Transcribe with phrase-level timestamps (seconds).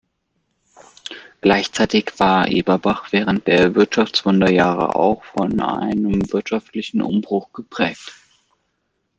[1.41, 8.11] Gleichzeitig war Eberbach während der Wirtschaftswunderjahre auch von einem wirtschaftlichen Umbruch geprägt.